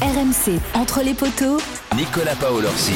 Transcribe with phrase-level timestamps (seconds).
[0.00, 1.58] RMC, entre les poteaux.
[1.96, 2.94] Nicolas Paolorsi.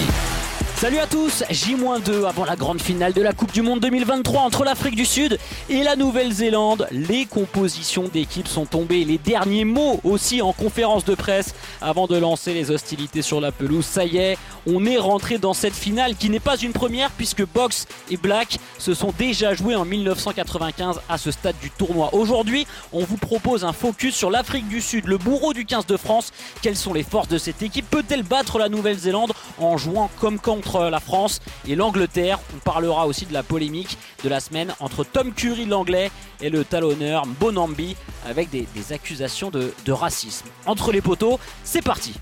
[0.79, 4.63] Salut à tous, J-2 avant la grande finale de la Coupe du Monde 2023 entre
[4.63, 5.36] l'Afrique du Sud
[5.68, 6.86] et la Nouvelle-Zélande.
[6.93, 12.16] Les compositions d'équipes sont tombées, les derniers mots aussi en conférence de presse avant de
[12.16, 13.84] lancer les hostilités sur la pelouse.
[13.84, 14.38] Ça y est,
[14.68, 18.60] on est rentré dans cette finale qui n'est pas une première puisque Box et Black
[18.79, 22.10] se sont déjà joués en 1995 à ce stade du tournoi.
[22.12, 25.96] Aujourd'hui, on vous propose un focus sur l'Afrique du Sud, le bourreau du 15 de
[25.96, 26.30] France.
[26.62, 27.90] Quelles sont les forces de cette équipe?
[27.90, 32.39] Peut-elle battre la Nouvelle-Zélande en jouant comme contre la France et l'Angleterre.
[32.55, 36.65] On parlera aussi de la polémique de la semaine entre Tom Curry l'anglais et le
[36.65, 40.47] talonneur Bonambi avec des, accusations de, racisme.
[40.67, 42.15] Entre les poteaux, c'est parti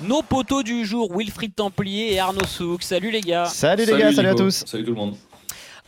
[0.00, 2.82] nos poteaux du jour, Wilfried Templier et Arnaud Souk.
[2.82, 3.44] Salut les gars.
[3.44, 4.64] Salut les gars, salut à tous.
[4.66, 5.16] Salut tout le monde.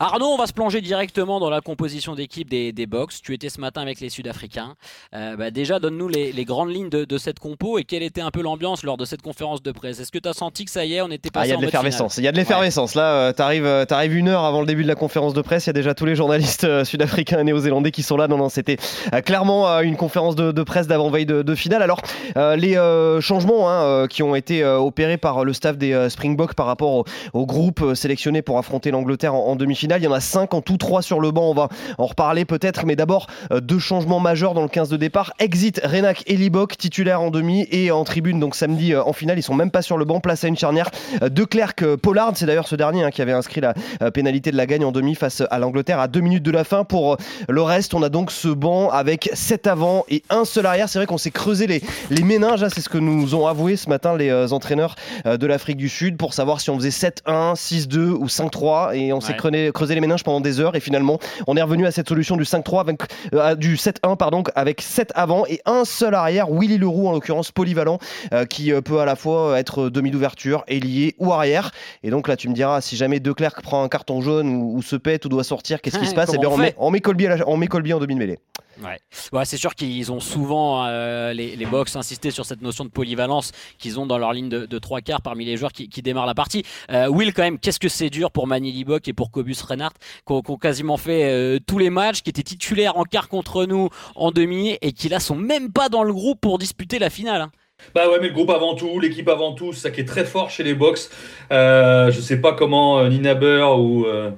[0.01, 3.23] Arnaud, on va se plonger directement dans la composition d'équipe des, des box.
[3.23, 4.75] Tu étais ce matin avec les Sud-Africains.
[5.15, 8.43] Euh, bah, déjà, donne-nous les, grandes lignes de, cette compo et quelle était un peu
[8.43, 10.01] l'ambiance lors de cette conférence de presse.
[10.01, 11.53] Est-ce que tu as senti que ça y est, on était passé ah, Il y
[11.53, 12.19] a de l'effervescence.
[12.19, 12.97] Il y a de l'effervescence.
[12.97, 15.67] Là, tu arrives, arrives, une heure avant le début de la conférence de presse.
[15.67, 18.27] Il y a déjà tous les journalistes euh, sud-africains et néo-zélandais qui sont là.
[18.27, 18.79] Non, non, c'était
[19.13, 21.83] euh, clairement une conférence de, presse d'avant-veille de, finale.
[21.83, 22.01] Alors,
[22.35, 22.75] les
[23.21, 27.95] changements hein, qui ont été opérés par le staff des Springboks par rapport au, groupe
[27.95, 31.03] sélectionné pour affronter l'Angleterre en, en demi-finale, il y en a 5 en tout, 3
[31.03, 31.51] sur le banc.
[31.51, 31.69] On va
[31.99, 35.33] en reparler peut-être, mais d'abord euh, deux changements majeurs dans le 15 de départ.
[35.39, 39.39] Exit Renak et Libok, titulaire en demi et en tribune, donc samedi euh, en finale.
[39.39, 40.91] Ils sont même pas sur le banc, place à une charnière
[41.23, 42.33] euh, de Clerc Pollard.
[42.35, 43.75] C'est d'ailleurs ce dernier hein, qui avait inscrit la
[44.13, 46.85] pénalité de la gagne en demi face à l'Angleterre à 2 minutes de la fin.
[46.85, 47.17] Pour
[47.49, 50.89] le reste, on a donc ce banc avec 7 avant et un seul arrière.
[50.89, 53.77] C'est vrai qu'on s'est creusé les, les méninges, hein, c'est ce que nous ont avoué
[53.77, 57.99] ce matin les entraîneurs de l'Afrique du Sud pour savoir si on faisait 7-1, 6-2
[58.11, 59.45] ou 5-3 et on s'est creusé
[59.83, 62.81] les méninges pendant des heures et finalement on est revenu à cette solution du 5-3
[62.81, 63.03] avec
[63.35, 67.51] euh, du 7-1 pardon avec 7 avant et un seul arrière Willy Leroux en l'occurrence
[67.51, 67.99] polyvalent
[68.33, 71.73] euh, qui euh, peut à la fois être demi d'ouverture ailier ou arrière.
[72.03, 74.83] Et donc là tu me diras si jamais De Klerk prend un carton jaune ou,
[74.83, 76.31] se pète ou doit sortir qu'est-ce qui se passe?
[76.31, 78.39] et eh bien on, met, on met Colby on met Colby en demi de mêlée
[78.83, 79.45] Ouais.
[79.45, 83.53] c'est sûr qu'ils ont souvent, euh, les, les box, insisté sur cette notion de polyvalence
[83.79, 86.65] qu'ils ont dans leur ligne de, trois quarts parmi les joueurs qui, démarrent la partie.
[86.91, 89.97] Euh, Will, quand même, qu'est-ce que c'est dur pour Manny Bock et pour Cobus Reinhardt,
[90.27, 93.89] qui ont, quasiment fait euh, tous les matchs, qui étaient titulaires en quart contre nous
[94.15, 97.43] en demi et qui là sont même pas dans le groupe pour disputer la finale.
[97.43, 97.51] Hein.
[97.95, 100.25] Bah ouais, mais le groupe avant tout, l'équipe avant tout, c'est ça qui est très
[100.25, 101.11] fort chez les box.
[101.53, 104.31] Euh, je sais pas comment euh, Nina Burr ou, euh,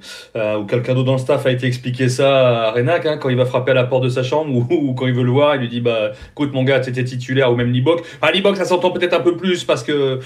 [0.57, 3.37] ou quelqu'un d'autre dans le staff a été expliqué ça à Renac hein, quand il
[3.37, 5.61] va frapper à la porte de sa chambre ou, quand il veut le voir, il
[5.61, 8.01] lui dit bah écoute mon gars, t'étais titulaire ou même Libok.
[8.21, 10.19] Enfin Libok ça s'entend peut-être un peu plus parce que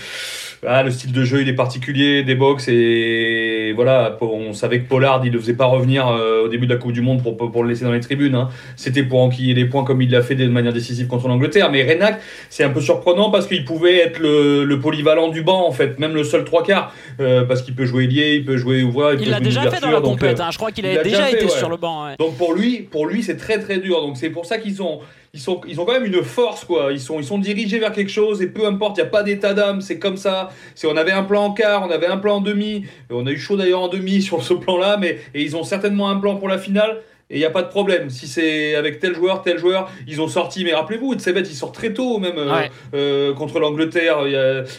[0.66, 4.88] ah, le style de jeu il est particulier des box et voilà on savait que
[4.88, 6.08] Pollard il ne faisait pas revenir
[6.44, 8.36] au début de la Coupe du Monde pour, pour, le laisser dans les tribunes.
[8.36, 8.50] Hein.
[8.76, 11.72] C'était pour enquiller les points comme il l'a fait de manière décisive contre l'Angleterre.
[11.72, 15.68] Mais Renac c'est un peu surprenant parce qu'il pouvait être le, le, polyvalent du banc
[15.68, 16.94] en fait, même le seul trois quarts.
[17.20, 19.14] Euh, parce qu'il peut jouer lié, il peut jouer ouvert.
[19.14, 20.52] Il l'a déjà fait dans la compète, euh, hein.
[20.52, 22.16] je crois qu'il a, déjà, été sur le banc.
[22.20, 24.02] Donc pour lui, pour lui c'est très très dur.
[24.02, 25.00] Donc c'est pour ça qu'ils ont,
[25.34, 26.92] ils sont, ils ont quand même une force quoi.
[26.92, 29.24] Ils sont, ils sont dirigés vers quelque chose et peu importe, il n'y a pas
[29.24, 30.50] d'état d'âme, c'est comme ça.
[30.76, 32.86] Si on avait un plan en quart, on avait un plan en demi.
[33.10, 36.10] On a eu chaud d'ailleurs en demi sur ce plan-là, mais et ils ont certainement
[36.10, 36.98] un plan pour la finale
[37.32, 38.10] et il n'y a pas de problème.
[38.10, 41.56] Si c'est avec tel joueur, tel joueur, ils ont sorti, mais rappelez-vous, c'est bête, ils
[41.56, 44.18] sortent très tôt, même euh, euh, contre l'Angleterre.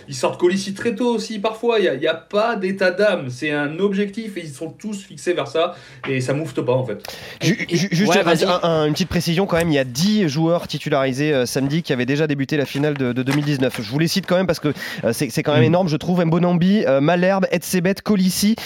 [0.06, 1.78] Ils sortent Colissi très tôt aussi, parfois.
[1.80, 3.30] Il n'y a, pas d'état d'âme.
[3.30, 5.74] C'est un objectif et ils sont tous fixés vers ça.
[6.06, 7.02] Et ça moufte pas, en fait.
[7.40, 11.92] Juste une petite précision quand même il y a 10 joueurs titularisés euh, samedi qui
[11.92, 13.80] avaient déjà débuté la finale de, 2019.
[13.80, 14.74] Je vous les cite quand même parce que
[15.12, 15.66] c'est quand même mm.
[15.66, 16.22] énorme, je trouve.
[16.22, 18.56] Mbonambi, Malherbe, Edsebet, Colissi,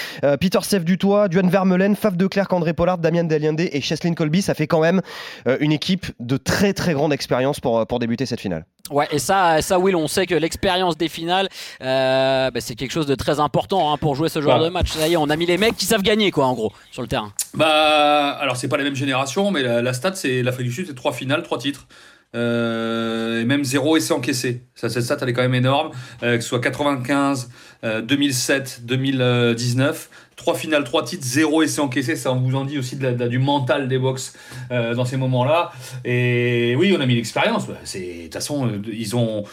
[0.41, 4.43] Peter Sef Dutoit, Duane Vermeulen, Faf de Clerc, André Pollard, Damien Deliende et Cheslin Colby,
[4.43, 5.03] ça fait quand même
[5.47, 8.65] euh, une équipe de très très grande expérience pour, euh, pour débuter cette finale.
[8.91, 11.49] Ouais, et ça, ça Will, on sait que l'expérience des finales,
[11.83, 14.91] euh, bah, c'est quelque chose de très important hein, pour jouer ce genre de match.
[14.91, 17.03] Ça y est, on a mis les mecs qui savent gagner, quoi, en gros, sur
[17.03, 17.33] le terrain.
[17.55, 20.95] Bah, alors c'est pas la même génération, mais la, stat, c'est l'Afrique du Sud, c'est
[20.95, 21.87] trois finales, trois titres.
[22.35, 24.63] et même zéro essai encaissé.
[24.75, 25.91] Ça, cette stat, elle est quand même énorme.
[26.21, 27.51] que ce soit 95,
[27.83, 32.15] 2007, 2019 trois finales, trois titres, zéro essai encaissé.
[32.15, 34.35] Ça, on vous en dit aussi de du mental des box
[34.71, 35.73] euh, dans ces moments-là.
[36.05, 37.67] Et oui, on a mis l'expérience.
[37.67, 39.45] De toute façon, euh, ils ont.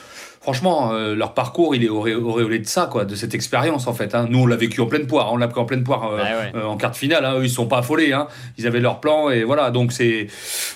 [0.41, 4.13] Franchement, euh, leur parcours, il est auréolé de ça, quoi, de cette expérience en fait.
[4.13, 4.27] Hein.
[4.29, 6.19] Nous, on l'a vécu en pleine poire, on l'a pris en pleine poire
[6.53, 7.23] en quart de finale.
[7.23, 7.35] Hein.
[7.37, 8.27] Eux, ils sont pas affolés, hein.
[8.57, 9.71] ils avaient leur plan et voilà.
[9.71, 10.27] Donc c'est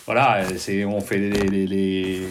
[0.06, 2.22] voilà, c'est on fait les les,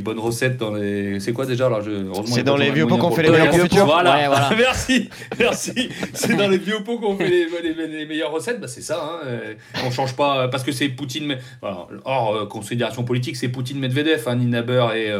[0.00, 1.20] bonnes recettes dans les.
[1.20, 1.82] C'est quoi déjà alors
[2.26, 3.86] C'est dans les vieux pots qu'on fait les meilleures confitures.
[3.86, 4.28] Voilà.
[4.28, 4.50] voilà.
[4.56, 5.90] merci, merci.
[6.14, 8.60] c'est dans les vieux pots qu'on fait les, meilleures recettes.
[8.60, 9.20] Bah, c'est ça.
[9.24, 9.54] Hein.
[9.84, 11.26] On change pas parce que c'est Poutine.
[11.26, 11.38] Mais
[12.04, 15.12] hors considération politique, c'est Poutine Medvedev, hein, Ninaber et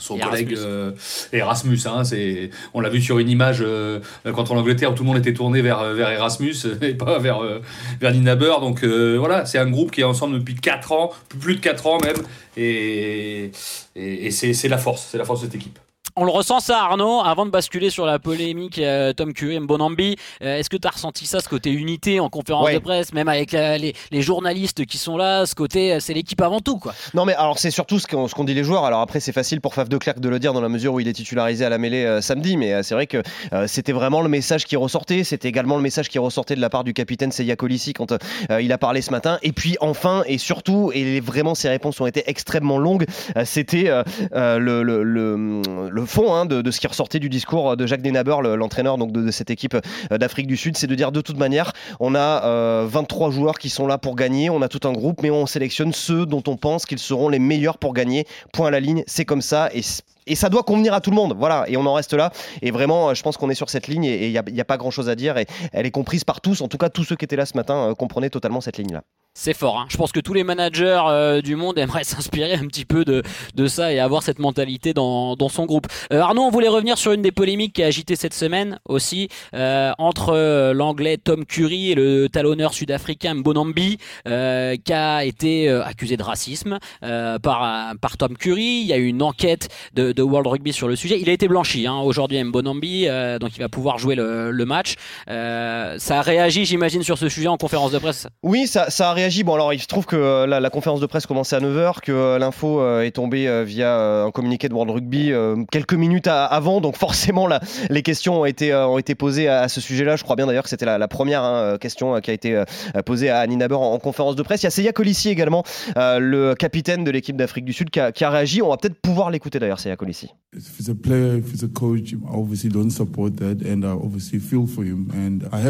[0.00, 0.92] son collègue euh,
[1.32, 1.78] Erasmus.
[1.86, 5.08] hein, c'est, on l'a vu sur une image euh, quand en Angleterre où tout le
[5.08, 7.60] monde était tourné vers, vers Erasmus et pas vers, euh,
[8.00, 8.54] vers Ninaber.
[8.60, 11.10] Donc voilà, c'est un groupe qui est ensemble depuis 4 ans,
[11.40, 12.16] plus de 4 ans même,
[12.56, 13.50] et,
[13.96, 15.78] et, et c'est, c'est la force, c'est la force de cette équipe.
[16.16, 20.16] On le ressent ça Arnaud, avant de basculer sur la polémique euh, Tom Curry, Mbonambi,
[20.42, 23.28] euh, est-ce que tu as ressenti ça, ce côté unité en conférence de presse, même
[23.28, 26.94] avec euh, les, journalistes qui sont là, ce côté c'est l'équipe avant tout quoi.
[27.14, 29.74] Non mais alors c'est surtout ce qu'on dit les joueurs, alors après c'est facile pour
[29.74, 31.78] Faf de Clerc de le dire dans la mesure où il est titularisé à la
[31.78, 33.22] mêlée samedi, mais c'est vrai que
[33.66, 36.84] c'était vraiment le message qui ressortait, c'était également le message qui ressortait de la part
[36.84, 38.14] du capitaine Seiya Colissi quand
[38.60, 42.06] il a parlé ce matin, et puis enfin et surtout, et vraiment ses réponses ont
[42.06, 43.06] été extrêmement longues,
[43.44, 43.90] c'était
[44.32, 48.36] le, le, le le fond hein, de, ce qui ressortait du discours de Jacques Denaber,
[48.56, 51.72] l'entraîneur donc de, cette équipe euh, d'Afrique du Sud, c'est de dire de toute manière,
[51.98, 55.22] on a 23 euh, joueurs qui sont là pour gagner, on a tout un groupe,
[55.22, 58.26] mais on sélectionne ceux dont on pense qu'ils seront les meilleurs pour gagner.
[58.52, 59.70] Point à la ligne, c'est comme ça.
[59.74, 59.82] Et
[60.26, 61.34] et ça doit convenir à tout le monde.
[61.36, 62.30] Voilà, et on en reste là.
[62.62, 64.90] Et vraiment, je pense qu'on est sur cette ligne et il n'y a, pas grand
[64.90, 65.36] chose à dire.
[65.38, 66.60] Et elle est comprise par tous.
[66.60, 69.02] En tout cas, tous ceux qui étaient là ce matin euh, comprenaient totalement cette ligne-là.
[69.32, 69.78] C'est fort.
[69.78, 69.86] Hein.
[69.88, 73.22] Je pense que tous les managers euh, du monde aimeraient s'inspirer un petit peu de,
[73.66, 75.86] ça et avoir cette mentalité dans, son groupe.
[76.12, 79.28] Euh, Arnaud, on voulait revenir sur une des polémiques qui a agité cette semaine aussi
[79.52, 86.78] entre l'anglais Tom Curry et le talonneur sud-africain Mbonambi qui a été accusé de racisme
[87.00, 88.80] par, par Tom Curry.
[88.82, 91.18] Il y a eu une enquête de, de World Rugby sur le sujet.
[91.20, 94.94] Il a été blanchi hein, aujourd'hui, Mbonambi, euh, donc il va pouvoir jouer le, match.
[95.28, 98.26] Euh, ça a réagi, j'imagine, sur ce sujet en conférence de presse?
[98.42, 99.42] Oui, ça, ça, a réagi.
[99.42, 102.12] Bon, alors il se trouve que euh, la, conférence de presse commençait à 9h, que
[102.12, 105.32] euh, l'info est tombée via un communiqué de World Rugby
[105.70, 107.48] quelques minutes avant, donc forcément
[107.88, 110.16] les questions ont été, posées à, ce sujet-là.
[110.16, 112.62] Je crois bien d'ailleurs que c'était la, première hein, question qui a été
[113.04, 114.62] posée à Annie Naber en, conférence de presse.
[114.62, 115.64] Il y a Seya Colissi également,
[115.96, 118.62] le capitaine de l'équipe d'Afrique du Sud, qui a, qui a réagi.
[118.62, 120.28] On va peut-être pouvoir l'écouter d'ailleurs, Seya Colissi.
[120.52, 120.60] Que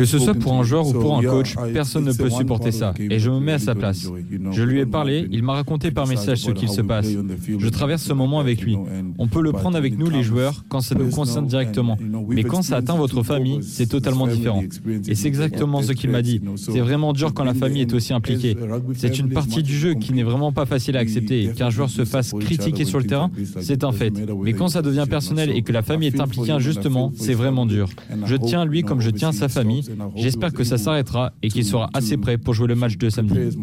[0.05, 2.94] ce soit pour un joueur ou pour un coach, personne ne peut supporter ça.
[2.99, 4.09] Et je me mets à sa place.
[4.53, 7.09] Je lui ai parlé, il m'a raconté par message ce qu'il se passe.
[7.09, 8.79] Je traverse ce moment avec lui.
[9.19, 11.99] On peut le prendre avec nous, les joueurs, quand ça nous concerne directement.
[12.29, 14.62] Mais quand ça atteint votre famille, c'est totalement différent.
[15.09, 16.41] Et c'est exactement ce qu'il m'a dit.
[16.55, 18.56] C'est vraiment dur quand la famille est aussi impliquée.
[18.94, 21.50] C'est une partie du jeu qui n'est vraiment pas facile à accepter.
[21.56, 23.31] Qu'un joueur se fasse critiquer sur le terrain,
[23.61, 24.20] c'est un fait.
[24.43, 27.89] Mais quand ça devient personnel et que la famille est impliquée injustement, c'est vraiment dur.
[28.25, 29.85] Je tiens lui comme je tiens sa famille.
[30.17, 33.57] J'espère que ça s'arrêtera et qu'il sera assez prêt pour jouer le match de samedi.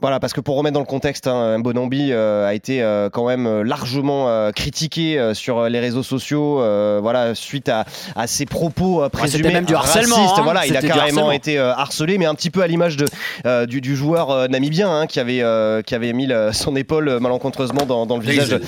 [0.00, 3.26] Voilà, parce que pour remettre dans le contexte, hein, Mbonambi euh, a été euh, quand
[3.26, 6.56] même euh, largement critiqué sur les réseaux sociaux,
[7.00, 7.84] voilà, suite à,
[8.26, 10.34] ses propos présumés même du harcèlement.
[10.36, 10.42] Hein.
[10.42, 14.48] voilà, il a carrément été harcelé, mais un petit peu à l'image du, du, joueur
[14.48, 15.42] namibien hein, qui avait
[15.84, 18.60] qui avait mis son épaule malencontreusement dans, dans le visage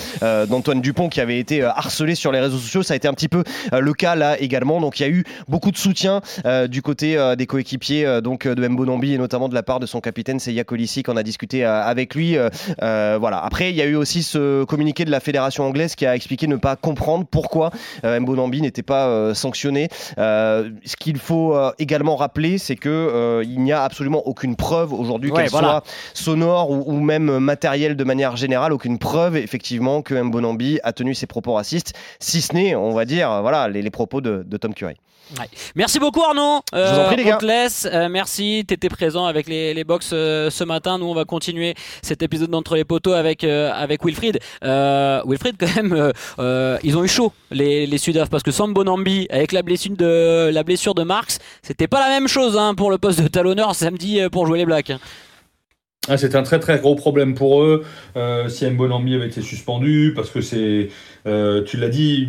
[0.49, 2.83] d'Antoine Dupont, qui avait été harcelé sur les réseaux sociaux.
[2.83, 4.81] Ça a été un petit peu le cas là également.
[4.81, 6.21] Donc il y a eu beaucoup de soutien
[6.69, 10.41] du côté des coéquipiers donc de Mbonambi et notamment de la part de son capitaine
[10.41, 12.37] Seiya Colissi qu'on a discuté euh, avec lui.
[12.37, 12.49] Euh,
[12.83, 13.39] euh, voilà.
[13.43, 16.47] Après, il y a eu aussi ce communiqué de la fédération anglaise qui a expliqué
[16.47, 17.71] ne pas comprendre pourquoi
[18.05, 19.89] Mbonambi n'était pas sanctionné.
[20.17, 25.49] ce qu'il faut également rappeler, c'est que il n'y a absolument aucune preuve aujourd'hui, qu'elle
[25.49, 25.83] soit
[26.15, 28.99] sonore ou, même matérielle de manière générale, aucune
[29.37, 33.41] preuve effectivement que Mbonambi a tenu ses propos racistes, si ce n'est, on va dire,
[33.43, 34.97] voilà, les, propos de, Tom Curry.
[35.75, 36.61] Merci beaucoup Arnaud.
[36.73, 37.37] Je vous en prie les gars.
[37.37, 37.89] On te laisse.
[38.11, 40.99] merci, tu étais présent avec les, les box ce matin.
[40.99, 44.39] Nous on va continuer cet épisode d'entre les poteaux avec euh, avec Wilfried.
[44.63, 48.73] Euh, Wilfried quand même, euh, ils ont eu chaud les les Sudaf parce que Sam
[48.73, 52.77] Bonambi avec la blessure de la blessure de Marx, c'était pas la même chose hein,
[52.77, 54.93] pour le poste de talonneur samedi pour jouer les Blacks.
[56.09, 57.85] Ah, c'est un très très gros problème pour eux.
[58.49, 60.89] Si Mbonambi avait été suspendu, parce que c'est,
[61.27, 62.29] euh, tu l'as dit,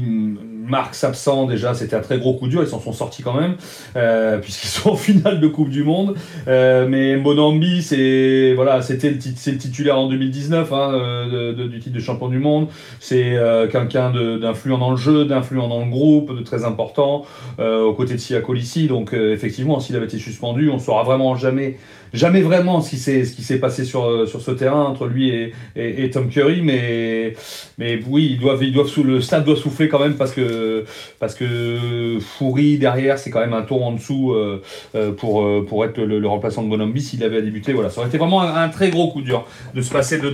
[0.67, 2.62] Marx absent déjà, c'était un très gros coup dur.
[2.63, 3.55] Ils s'en sont sortis quand même,
[3.96, 6.15] euh, puisqu'ils sont en finale de Coupe du Monde.
[6.48, 11.27] Euh, mais Mbonambi, c'est voilà, c'était le, titulaire en 2019 hein,
[11.69, 12.67] du titre de champion du monde.
[13.00, 13.38] C'est
[13.72, 17.25] quelqu'un d'influent dans le jeu, d'influent dans le groupe, de très important,
[17.60, 18.41] aux côtés de Sia
[18.88, 21.77] Donc effectivement, s'il avait été suspendu, on saura vraiment jamais
[22.13, 22.98] jamais vraiment ce qui
[23.43, 27.33] s'est passé passé sur, ce terrain entre lui et, Tom Curry, mais,
[27.77, 30.86] mais oui, ils doivent, ils doivent le stade doit souffler quand même parce que,
[31.19, 34.36] parce que Foury derrière, c'est quand même un tour en dessous
[35.17, 37.74] pour, pour être le, remplaçant de Bonambi s'il avait débuté.
[37.74, 40.29] Voilà, ça aurait été vraiment un, très gros coup dur de se passer d'un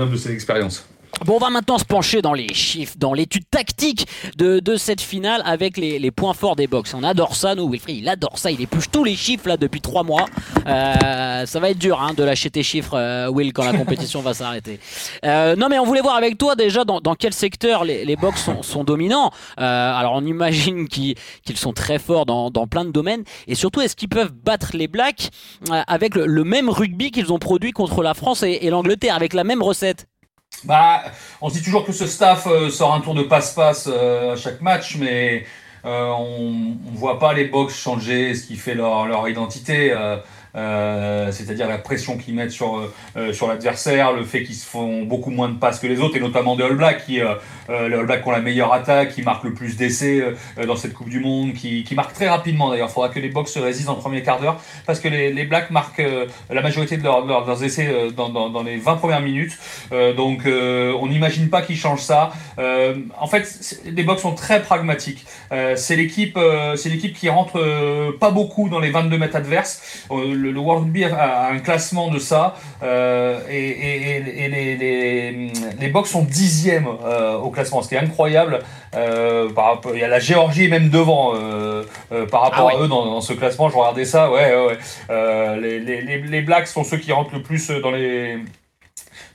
[0.00, 0.88] homme de cette expérience.
[1.24, 5.00] Bon, on va maintenant se pencher dans les chiffres, dans l'étude tactique de, de, cette
[5.00, 6.94] finale avec les, les, points forts des box.
[6.94, 9.80] On adore ça, nous, Wilfried, il adore ça, il épluche tous les chiffres là depuis
[9.80, 10.24] trois mois.
[10.66, 14.20] Euh, ça va être dur hein, de lâcher tes chiffres, euh, Will, quand la compétition
[14.20, 14.80] va s'arrêter.
[15.24, 18.16] Euh, non, mais on voulait voir avec toi déjà dans, dans quel secteur les, les
[18.16, 19.30] box sont, dominants.
[19.60, 21.16] Euh, alors, on imagine qu'ils
[21.54, 23.22] sont très forts dans, plein de domaines.
[23.46, 25.30] Et surtout, est-ce qu'ils peuvent battre les Blacks
[25.86, 29.62] avec le, même rugby qu'ils ont produit contre la France et l'Angleterre, avec la même
[29.62, 30.08] recette?
[30.64, 31.04] Bah,
[31.40, 34.36] on se dit toujours que ce staff euh, sort un tour de passe-passe euh, à
[34.36, 35.44] chaque match, mais
[35.84, 39.94] euh, on ne voit pas les box changer ce qui fait leur, leur identité.
[40.54, 45.02] Euh, c'est-à-dire la pression qu'ils mettent sur, euh, sur l'adversaire, le fait qu'ils se font
[45.02, 47.34] beaucoup moins de passes que les autres, et notamment des All Blacks, qui, euh,
[47.68, 50.22] les All Blacks ont la meilleure attaque, qui marquent le plus d'essais
[50.66, 52.88] dans cette Coupe du Monde, qui, qui marquent très rapidement d'ailleurs.
[52.90, 55.44] Il faudra que les Box se résistent en premier quart d'heure, parce que les, les
[55.44, 56.02] Blacks marquent
[56.50, 59.58] la majorité de, leurs essais dans, dans, dans, les 20 premières minutes,
[60.16, 62.32] donc on n'imagine pas qu'ils changent ça.
[62.58, 65.24] en fait, les Box sont très pragmatiques.
[65.76, 66.38] c'est l'équipe
[66.76, 70.06] c'est l'équipe qui rentre pas beaucoup dans les 22 mètres adverses
[70.50, 76.22] le, World Rugby a, un classement de ça euh, et, les, les, les, box sont
[76.22, 78.60] dixièmes euh, au classement, ce qui est incroyable.
[78.94, 81.32] Euh, par, il y a la Géorgie même devant
[82.30, 83.68] par rapport ah à eux dans, ce classement.
[83.68, 87.70] Je regardais ça, ouais, ouais, les, les, les, Blacks sont ceux qui rentrent le plus
[87.70, 88.38] dans les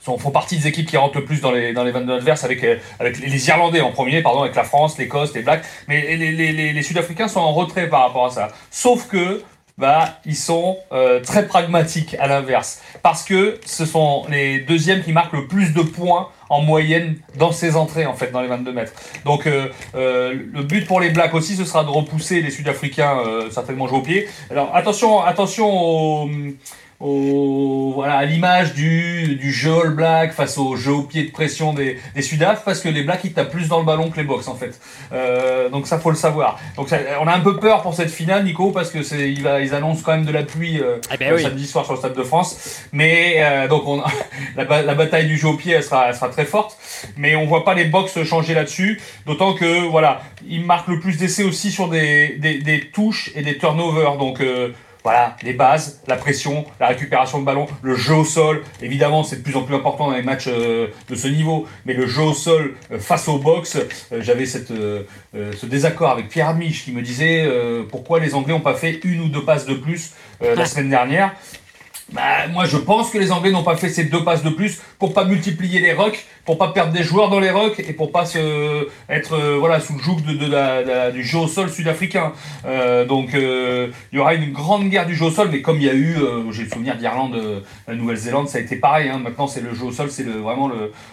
[0.00, 2.64] font partie des équipes qui rentrent le plus dans les, dans les 22 adverses avec,
[2.98, 5.64] avec les Irlandais en premier, pardon, avec la France, l'Écosse, les Blacks.
[5.86, 8.48] Mais les, les, les Sud-Africains sont en retrait par rapport à ça.
[8.70, 9.42] Sauf que
[9.78, 12.82] bah, ils sont euh, très pragmatiques à l'inverse.
[13.02, 17.52] Parce que ce sont les deuxièmes qui marquent le plus de points en moyenne dans
[17.52, 18.92] ces entrées, en fait, dans les 22 mètres.
[19.24, 23.22] Donc, euh, euh, le but pour les Blacks aussi, ce sera de repousser les Sud-Africains,
[23.50, 24.28] certainement jouer au pied.
[24.50, 26.28] Alors, attention, attention aux
[27.00, 31.30] au, voilà, à l'image du, du jeu All Black face au jeu au pied de
[31.30, 34.16] pression des, des Sudaf parce que les Blacks ils tapent plus dans le ballon que
[34.16, 34.80] les Box en fait.
[35.12, 36.58] Euh, donc ça faut le savoir.
[36.76, 36.88] Donc
[37.20, 40.02] on a un peu peur pour cette finale Nico parce que c'est il ils annoncent
[40.04, 42.82] quand même de la pluie euh, eh ben samedi soir sur le Stade de France.
[42.90, 44.02] Mais euh, donc on,
[44.56, 46.76] la, la, bataille du jeu au pied elle sera, elle sera très forte.
[47.16, 49.00] Mais on voit pas les Box changer là-dessus.
[49.24, 53.42] D'autant que voilà ils marquent le plus d'essais aussi sur des, des, des touches et
[53.42, 54.16] des turnovers.
[54.16, 54.70] Donc euh,
[55.08, 58.62] voilà, les bases, la pression, la récupération de ballon, le jeu au sol.
[58.82, 61.66] Évidemment, c'est de plus en plus important dans les matchs euh, de ce niveau.
[61.86, 66.28] Mais le jeu au sol euh, face au box, euh, j'avais cette, ce désaccord avec
[66.28, 67.48] Pierre Mich qui me disait
[67.90, 71.34] pourquoi les Anglais n'ont pas fait une ou deux passes de plus la semaine dernière.
[72.12, 74.80] Bah, moi, je pense que les Anglais n'ont pas fait ces deux passes de plus
[74.98, 78.10] pour pas multiplier les rucks pour pas perdre des joueurs dans les rucks et pour
[78.10, 82.32] pas se, être euh, voilà, sous le joug de, du jeu au sol sud-africain.
[82.64, 85.76] Euh, donc euh, il y aura une grande guerre du jeu au sol, mais comme
[85.76, 86.16] il y a eu,
[86.50, 87.36] j'ai le souvenir d'Irlande,
[87.86, 89.10] la Nouvelle-Zélande, ça a été pareil.
[89.10, 89.18] Hein.
[89.18, 90.70] Maintenant c'est le jeu au sol, c'est vraiment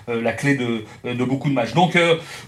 [0.07, 1.73] la clé de, de, beaucoup de matchs.
[1.73, 1.97] Donc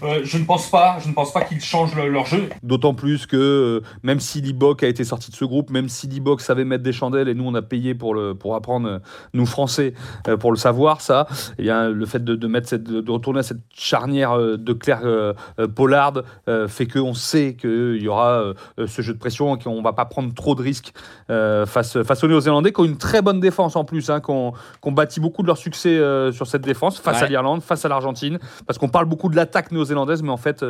[0.00, 2.48] je ne pense pas, je ne pense pas qu'ils changent leur jeu.
[2.62, 6.40] D'autant plus que même si Libok a été sorti de ce groupe, même si Libok
[6.40, 9.00] savait mettre des chandelles et nous on a payé pour, le, pour apprendre,
[9.34, 9.94] nous Français,
[10.40, 11.26] pour le savoir ça,
[11.58, 14.72] eh bien le fait de, de mettre cette de, retourner à cette charnière euh, de
[14.72, 16.22] Claire euh, euh, Pollard
[16.68, 20.04] fait qu'on sait qu'il y aura ce jeu de pression et qu'on ne va pas
[20.04, 20.92] prendre trop de risques
[21.28, 24.52] face, face aux Néo-Zélandais qui ont une très bonne défense en plus, hein, qui, ont,
[24.92, 26.00] bâti beaucoup de leur succès
[26.32, 29.70] sur cette défense face à l'Irlande, face à l'Argentine, parce qu'on parle beaucoup de l'attaque
[29.72, 30.64] néo-zélandaise, mais en fait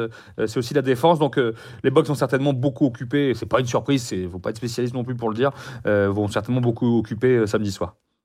[0.46, 1.18] c'est aussi la défense.
[1.18, 1.38] Donc
[1.84, 4.56] les Box sont certainement beaucoup occupés, c'est pas une surprise, il ne faut pas être
[4.56, 5.52] spécialiste non plus pour le dire,
[5.84, 7.46] vont certainement beaucoup occuper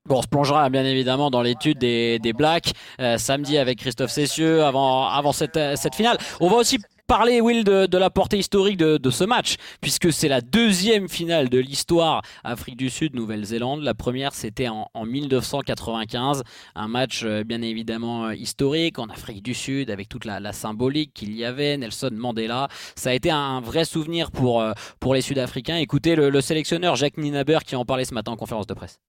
[0.10, 4.63] on se plongera bien évidemment dans l'étude des, des Blacks euh, samedi avec Christophe Cessieux
[4.63, 6.18] avant, avant cette, euh, cette finale.
[6.42, 10.12] On va aussi parler, Will, de, de la portée historique de, de ce match, puisque
[10.12, 13.82] c'est la deuxième finale de l'histoire Afrique du Sud, Nouvelle-Zélande.
[13.82, 16.44] La première, c'était en, en, 1995,
[16.76, 21.14] un match euh, bien évidemment historique en Afrique du Sud, avec toute la, la symbolique
[21.14, 22.68] qu'il y avait, Nelson Mandela.
[22.96, 24.64] Ça a été un vrai souvenir pour,
[25.00, 25.78] pour les Sud-Africains.
[25.78, 29.00] Écoutez le, le sélectionneur Jacques Ninaber qui en parlait ce matin en conférence de presse.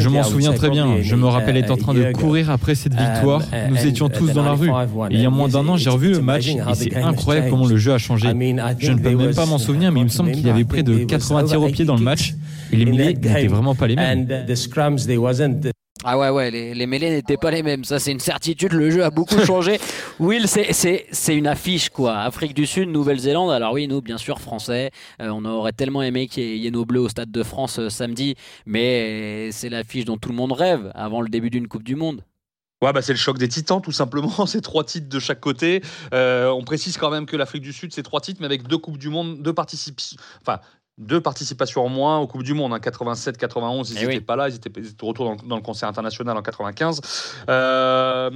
[0.00, 1.00] Je m'en souviens très bien.
[1.00, 3.23] Je me rappelle être en train de courir après cette victoire.
[3.70, 4.70] Nous étions tous dans la rue.
[5.10, 7.76] il y a moins d'un an, j'ai revu le match et c'est incroyable comment le
[7.76, 8.28] jeu a changé.
[8.78, 10.82] Je ne peux même pas m'en souvenir, mais il me semble qu'il y avait près
[10.82, 12.34] de 80 tirs au pied dans le match
[12.72, 14.26] et les milliers n'étaient vraiment pas les mêmes.
[16.06, 17.82] Ah ouais, ouais, les, les mêlées n'étaient pas les mêmes.
[17.84, 18.72] Ça, c'est une certitude.
[18.72, 19.78] Le jeu a beaucoup changé.
[20.20, 22.18] Will, c'est une affiche, quoi.
[22.18, 23.50] Afrique du Sud, Nouvelle-Zélande.
[23.50, 24.90] Alors oui, nous, bien sûr, français.
[25.22, 27.88] Euh, on aurait tellement aimé qu'il y ait nos bleus au Stade de France euh,
[27.88, 28.34] samedi.
[28.66, 32.22] Mais c'est l'affiche dont tout le monde rêve avant le début d'une Coupe du Monde.
[32.84, 34.44] Ouais, bah c'est le choc des titans, tout simplement.
[34.46, 35.82] C'est trois titres de chaque côté.
[36.12, 38.76] Euh, on précise quand même que l'Afrique du Sud, c'est trois titres, mais avec deux
[38.76, 40.18] Coupes du Monde, deux participations.
[40.42, 40.60] Enfin,
[40.98, 42.72] deux participations en moins aux Coupes du Monde.
[42.72, 44.48] En 87, 91, ils n'étaient pas là.
[44.48, 47.00] Ils étaient, de retour dans, le concert international en 95.
[47.48, 48.30] Euh,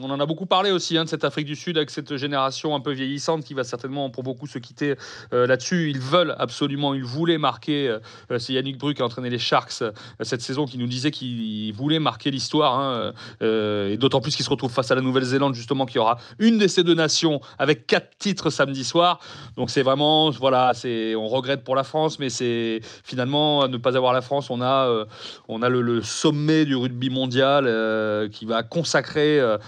[0.00, 2.74] on en a beaucoup parlé aussi hein, de cette Afrique du Sud avec cette génération
[2.76, 4.94] un peu vieillissante qui va certainement pour beaucoup se quitter
[5.32, 5.90] euh, là-dessus.
[5.90, 7.88] Ils veulent absolument, ils voulaient marquer.
[7.88, 9.82] Euh, c'est Yannick Bru qui a entraîné les Sharks
[10.22, 12.78] cette saison qui nous disait qu'il voulait marquer l'histoire.
[12.78, 16.58] Hein, et d'autant plus qu'il se retrouve face à la Nouvelle-Zélande justement qui aura une
[16.58, 19.18] de ces deux nations avec quatre titres samedi soir.
[19.56, 23.96] Donc c'est vraiment, voilà, c'est, on regrette pour la France mais c'est finalement ne pas
[23.96, 25.04] avoir la France, on a, euh,
[25.48, 29.58] on a le, sommet du rugby mondial euh, qui va consacrer euh,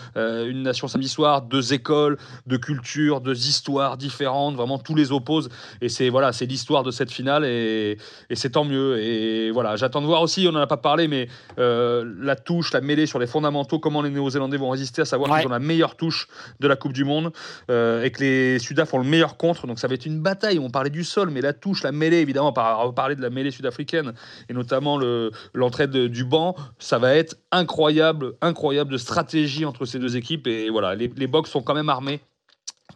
[0.48, 5.48] une nation samedi soir, deux écoles, deux cultures, deux histoires différentes, vraiment tous les opposent.
[5.80, 7.96] Et c'est voilà, c'est l'histoire de cette finale et,
[8.34, 8.98] c'est tant mieux.
[8.98, 12.80] Et voilà, j'attends de voir aussi, on n'en a pas parlé, mais la touche, la
[12.80, 15.96] mêlée sur les fondamentaux, comment les Néo-Zélandais vont résister, à savoir qu'ils ont la meilleure
[15.96, 16.28] touche
[16.60, 17.32] de la Coupe du Monde
[17.68, 19.66] et que les Sudaf ont le meilleur contre.
[19.66, 20.58] Donc ça va être une bataille.
[20.58, 23.50] On parlait du sol, mais la touche, la mêlée, évidemment, par parler de la mêlée
[23.50, 24.14] sud-africaine
[24.48, 24.98] et notamment
[25.54, 30.46] l'entrée du banc, ça va être incroyable, incroyable de stratégie entre ces deux équipes.
[30.46, 32.20] Et voilà, les box sont quand même armés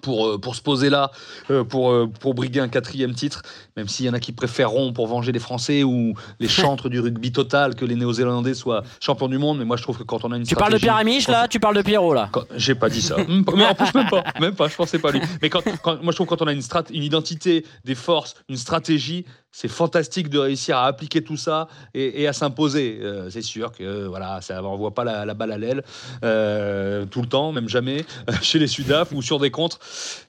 [0.02, 1.10] pour, euh, pour se poser là,
[1.50, 3.42] euh, pour, euh, pour briguer un quatrième titre,
[3.76, 7.00] même s'il y en a qui préféreront pour venger les Français ou les chantres du
[7.00, 9.58] rugby total que les Néo-Zélandais soient champions du monde.
[9.58, 11.48] Mais moi, je trouve que quand on a une Tu parles de Pierre Amiche, là
[11.48, 13.16] Tu parles de Pierrot, là J'ai pas dit ça.
[13.56, 14.24] mais en plus, même pas.
[14.40, 15.20] Même pas, je pensais pas lui.
[15.40, 15.64] Mais quand,
[16.02, 19.24] moi, je trouve que quand on a une, strat une identité, des forces, une stratégie,
[19.52, 22.98] c'est fantastique de réussir à appliquer tout ça et, à s'imposer.
[23.02, 25.84] Euh, c'est sûr que voilà, ça envoie pas la, balle à l'aile
[26.24, 28.04] euh, tout le temps, même jamais
[28.42, 29.78] chez les Sudaf ou sur des contres.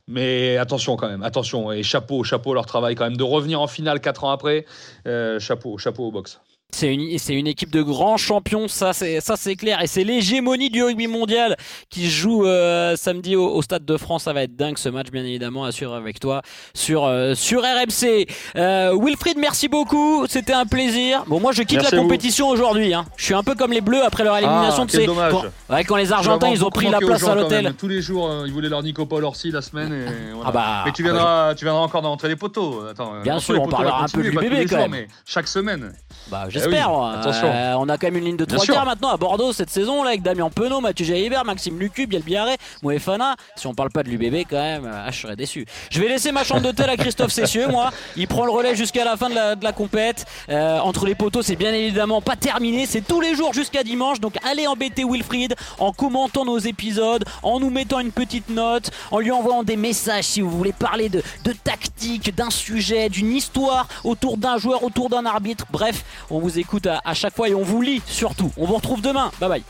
[0.07, 3.67] Mais attention quand même, attention et chapeau, chapeau leur travail quand même de revenir en
[3.67, 4.65] finale quatre ans après.
[5.07, 6.39] Euh, chapeau, chapeau au box.
[6.73, 9.81] C'est une, c'est une équipe de grands champions, ça c'est, ça c'est clair.
[9.81, 11.55] Et c'est l'hégémonie du rugby mondial
[11.89, 14.23] qui joue euh, samedi au, Stade de France.
[14.23, 16.41] Ça va être dingue ce match, bien évidemment, à suivre avec toi
[16.73, 18.27] sur, euh, sur RMC.
[18.55, 20.25] Euh, Wilfried, merci beaucoup.
[20.27, 21.23] C'était un plaisir.
[21.27, 22.93] Bon, moi je quitte la compétition aujourd'hui.
[22.93, 23.05] Hein.
[23.17, 24.87] Je suis un peu comme les Bleus après leur élimination.
[24.89, 25.33] Ah, de dommage.
[25.67, 27.73] Quand, quand les Argentins ils ont pris la place à l'hôtel.
[27.77, 29.93] Tous les jours, ils voulaient leur Nico Paul Orsi la semaine.
[29.93, 30.05] Et
[30.43, 32.83] ah bah, mais tu viendras, bah, tu viendras encore d'entrer les poteaux.
[32.89, 34.91] Attends, bien sûr, on parlera un peu du bébé quand même.
[34.91, 35.93] Mais chaque semaine.
[36.29, 36.89] Bah, j'espère.
[36.91, 40.03] Euh, on a quand même une ligne de 3 quarts maintenant à Bordeaux cette saison
[40.03, 43.35] là avec Damien Penaud, Mathieu Jalibert, Maxime Lucu, Biel Biarré, Moefana.
[43.55, 45.65] Si on parle pas de l'UBB quand même, ah, je serais déçu.
[45.89, 47.91] Je vais laisser ma chambre d'hôtel à Christophe Cessieux, moi.
[48.15, 50.25] Il prend le relais jusqu'à la fin de la, de la compète.
[50.49, 52.85] Euh, entre les poteaux, c'est bien évidemment pas terminé.
[52.85, 54.19] C'est tous les jours jusqu'à dimanche.
[54.19, 59.19] Donc allez embêter Wilfried en commentant nos épisodes, en nous mettant une petite note, en
[59.19, 63.87] lui envoyant des messages si vous voulez parler de, de tactique, d'un sujet, d'une histoire
[64.03, 65.65] autour d'un joueur, autour d'un arbitre.
[65.71, 68.51] Bref, on vous écoute à, à chaque fois et on vous lit surtout.
[68.57, 69.31] On vous retrouve demain.
[69.39, 69.63] Bye bye.